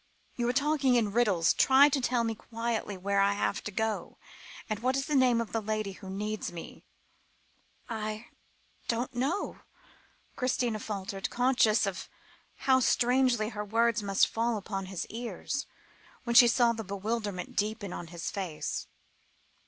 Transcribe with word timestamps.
You 0.35 0.49
are 0.49 0.51
talking 0.51 0.95
in 0.95 1.11
riddles. 1.11 1.53
Try 1.53 1.87
to 1.89 2.01
tell 2.01 2.23
me 2.23 2.33
quietly 2.33 2.97
where 2.97 3.19
I 3.21 3.33
have 3.33 3.63
to 3.65 3.71
go, 3.71 4.17
and 4.67 4.79
what 4.79 4.95
is 4.97 5.05
the 5.05 5.13
name 5.13 5.39
of 5.39 5.51
the 5.51 5.61
lady 5.61 5.91
who 5.91 6.09
needs 6.09 6.51
me." 6.51 6.83
"I 7.87 8.25
don't 8.87 9.13
know," 9.13 9.59
Christina 10.35 10.79
faltered, 10.79 11.29
conscious 11.29 11.85
of 11.85 12.09
how 12.65 12.79
strangely 12.79 13.49
her 13.49 13.63
words 13.63 14.01
must 14.01 14.25
fall 14.25 14.57
upon 14.57 14.87
his 14.87 15.05
ears, 15.11 15.67
when 16.23 16.33
she 16.33 16.47
saw 16.47 16.73
the 16.73 16.83
bewilderment 16.83 17.55
deepen 17.55 17.93
on 17.93 18.07
his 18.07 18.31
face. 18.31 18.87